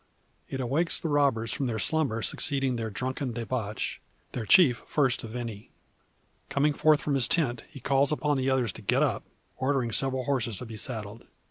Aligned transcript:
It 0.49 0.59
awakes 0.59 0.99
the 0.99 1.09
robbers 1.09 1.53
from 1.53 1.67
the 1.67 1.79
slumber 1.79 2.23
succeeding 2.23 2.75
their 2.75 2.89
drunken 2.89 3.33
debauch; 3.33 4.01
their 4.31 4.47
chief 4.47 4.77
first 4.87 5.23
of 5.23 5.35
any. 5.35 5.69
Coming 6.49 6.73
forth 6.73 7.01
from 7.03 7.13
his 7.13 7.27
tent, 7.27 7.63
he 7.69 7.79
calls 7.79 8.11
upon 8.11 8.37
the 8.37 8.49
others 8.49 8.73
to 8.73 8.81
get 8.81 9.03
up 9.03 9.23
ordering 9.57 9.91
several 9.91 10.23
horses 10.23 10.57
to 10.57 10.65
be 10.65 10.75
saddled. 10.75 11.27